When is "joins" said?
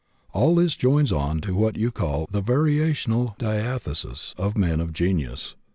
0.75-1.11